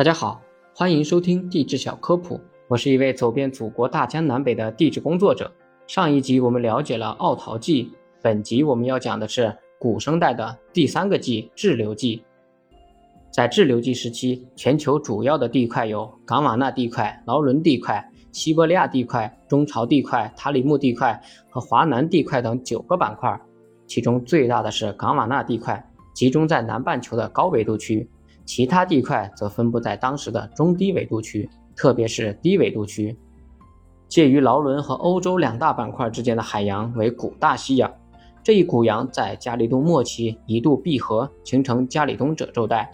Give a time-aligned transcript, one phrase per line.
[0.00, 0.40] 大家好，
[0.74, 5.52] 欢迎收听地质小科普，我是一位走遍祖国大江南北的地质工作者。
[5.86, 7.92] 上一集我们了解了奥陶纪，
[8.22, 12.24] 本集我们要讲的是古生代的第三个纪——志留纪。
[13.30, 21.20] 在志留纪时期，全球主要的地块有冈瓦纳地块、劳伦地块、西伯利亚地块、中朝地块、塔里木地块
[21.50, 23.38] 和华南地块等九个板块，
[23.86, 28.08] 其中最大的是冈瓦纳地块，集中在南半球的高纬度区。
[28.52, 33.16] 其他地块则分布在当时的中低纬度区，特别是低纬度区。
[34.08, 37.88] 介于劳伦和欧洲两大板块之间的海洋为古大西洋，
[38.42, 42.90] 这一古洋在加里东末期一度闭合，形成加里东褶皱带。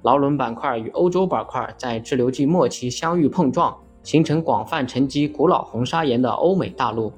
[0.00, 7.12] 劳伦板块与欧洲板块在志留纪末期相遇碰撞，形成广泛沉积古老红砂岩的欧美大陆。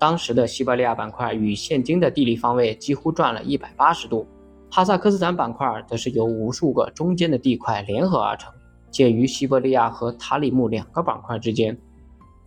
[0.00, 4.26] 当时的西伯利亚板块与现今的地理方位几乎转了一百八十度。
[4.76, 8.52] 哈萨克斯坦板块则是由无数个中间的地块联合而成，
[8.90, 11.78] 介于西伯利亚和塔里木两个板块之间。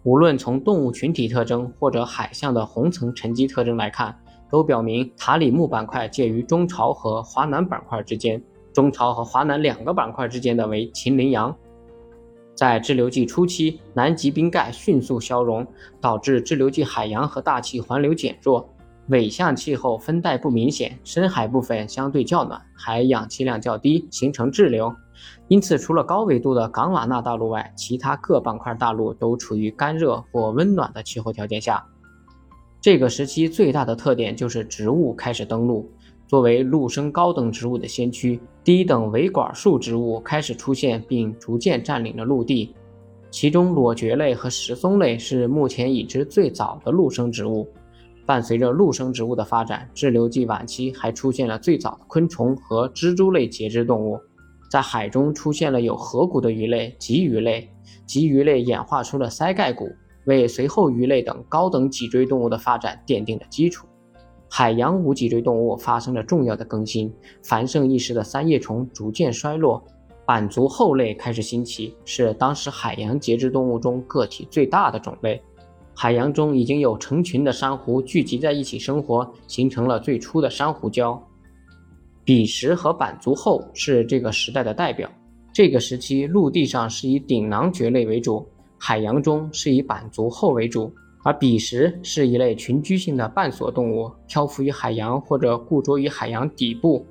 [0.04, 4.14] 无论从动物群体特征或者海象的红层沉积特征来看，
[4.50, 8.44] 都表明塔里木板块介于中朝和华南板块之间。
[8.74, 11.56] 中朝和华南两个板块之间的为秦陵洋。
[12.54, 15.66] 在志留纪初期，南极冰盖迅速消融，
[16.02, 18.70] 导致志留纪海洋和大气环流减弱。
[19.08, 24.94] 纬向气候分带不明显，深海部分相对较暖，海氧气量较低，形成滞留。
[25.48, 31.84] 因此，除了高纬度的冈瓦纳大陆外，其他各板块大陆都处于干热或温暖的气候条件下。
[32.82, 35.90] 这个时期最大的特点就是植物开始登陆。
[36.28, 42.76] 作为陆生高等植物的先驱，低等维管束植物开始出现，并逐渐占领了陆地。
[43.32, 47.68] 其中，裸蕨类和石松类是目前已知最早的陆生植物。
[48.28, 54.20] 伴随着陆生植物的发展，志留纪晚期还出现了最早的昆虫和蜘蛛类节肢动物，
[54.70, 57.70] 在海中出现了有颌骨的鱼类棘鱼类，
[58.06, 59.90] 棘鱼类演化出了鳃盖骨，
[60.26, 63.88] 为随后鱼类等高等脊椎动物的发展奠定了基础。
[64.50, 69.82] 海洋无脊椎动物发生了重要的更新，繁盛一时的三叶虫逐渐衰落，
[70.26, 75.42] 板足后类开始兴起，是当时海洋节肢动物中个体最大的种类。
[76.00, 81.20] 海洋中已经有成群的珊瑚聚集在一起生活，形成了最初的珊瑚礁。
[82.24, 85.10] 比什和板足后是这个时代的代表。
[85.52, 88.48] 这个时期陆地上是以顶囊蕨类为主，
[88.78, 90.94] 海洋中是以板足后为主。
[91.24, 97.04] 而比什是一类群居性的半索动物，漂浮于海洋或者固着于海洋底部。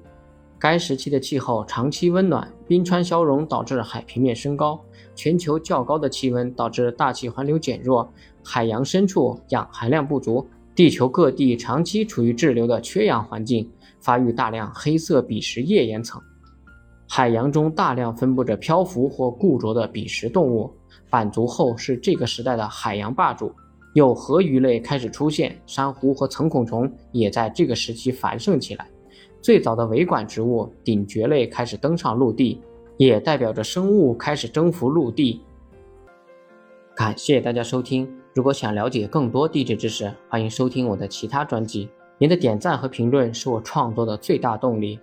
[0.59, 4.81] 该时期的气候长期温暖，冰川消融导致海平面升高。
[5.15, 8.11] 全球较高的气温导致大气环流减弱，
[8.43, 16.21] 海洋深处氧含量不足，地球各地长期处于滞留的缺氧环境，发育大量黑色比石页岩层。
[17.09, 20.71] 海洋中大量分布着漂浮或固着的比石动物，
[21.09, 23.53] 板足后是这个时代的海洋霸主。
[23.95, 28.87] 有颌鱼类开始出现，珊瑚和层孔虫也在这个时期繁盛起来。
[29.41, 32.61] 最早的维管植物顶蕨类开始登上陆地。
[32.99, 35.43] 也代表着生物开始征服陆地。
[36.95, 41.91] 感谢大家收听，如果想了解更多地质知识，欢迎收听我的其他专辑。
[42.17, 44.99] 您的点赞和评论是我创作的最大动力。